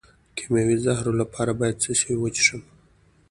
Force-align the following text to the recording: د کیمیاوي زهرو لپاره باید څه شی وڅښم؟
د 0.03 0.03
کیمیاوي 0.37 0.77
زهرو 0.85 1.13
لپاره 1.21 1.51
باید 1.59 1.81
څه 1.83 1.91
شی 1.99 2.13
وڅښم؟ 2.17 2.61